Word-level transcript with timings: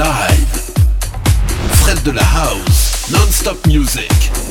live. 0.00 0.72
Fred 1.82 2.02
de 2.04 2.12
la 2.12 2.22
House, 2.22 3.10
non-stop 3.10 3.66
music. 3.66 4.49